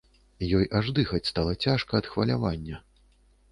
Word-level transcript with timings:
Ёй 0.59 0.65
аж 0.79 0.87
дыхаць 0.99 1.21
стала 1.31 1.53
цяжка 1.67 1.99
ад 2.01 2.11
хвалявання. 2.15 2.83